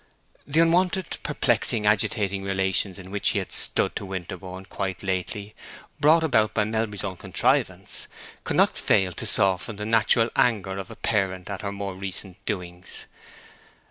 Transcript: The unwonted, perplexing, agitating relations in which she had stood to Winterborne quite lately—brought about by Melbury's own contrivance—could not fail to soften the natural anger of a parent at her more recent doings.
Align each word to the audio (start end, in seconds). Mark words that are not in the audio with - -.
The 0.47 0.61
unwonted, 0.61 1.19
perplexing, 1.21 1.85
agitating 1.85 2.41
relations 2.43 2.97
in 2.97 3.11
which 3.11 3.27
she 3.27 3.37
had 3.37 3.51
stood 3.53 3.95
to 3.97 4.03
Winterborne 4.05 4.65
quite 4.65 5.03
lately—brought 5.03 6.23
about 6.23 6.55
by 6.55 6.63
Melbury's 6.63 7.03
own 7.03 7.17
contrivance—could 7.17 8.57
not 8.57 8.79
fail 8.79 9.11
to 9.11 9.25
soften 9.27 9.75
the 9.75 9.85
natural 9.85 10.31
anger 10.35 10.79
of 10.79 10.89
a 10.89 10.95
parent 10.95 11.51
at 11.51 11.61
her 11.61 11.71
more 11.71 11.93
recent 11.93 12.43
doings. 12.47 13.05